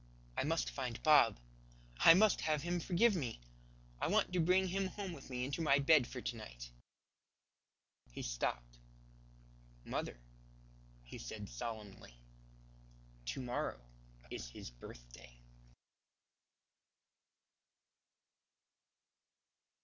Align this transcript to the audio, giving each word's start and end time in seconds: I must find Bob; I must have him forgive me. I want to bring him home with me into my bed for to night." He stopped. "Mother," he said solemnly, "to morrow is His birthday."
I 0.35 0.43
must 0.45 0.71
find 0.71 0.99
Bob; 1.03 1.39
I 1.99 2.15
must 2.15 2.41
have 2.41 2.63
him 2.63 2.79
forgive 2.79 3.15
me. 3.15 3.39
I 4.01 4.07
want 4.07 4.33
to 4.33 4.39
bring 4.39 4.67
him 4.69 4.87
home 4.87 5.13
with 5.13 5.29
me 5.29 5.45
into 5.45 5.61
my 5.61 5.77
bed 5.77 6.07
for 6.07 6.19
to 6.21 6.35
night." 6.37 6.71
He 8.09 8.23
stopped. 8.23 8.79
"Mother," 9.85 10.19
he 11.03 11.19
said 11.19 11.47
solemnly, 11.47 12.15
"to 13.27 13.41
morrow 13.43 13.79
is 14.31 14.47
His 14.49 14.71
birthday." 14.71 15.37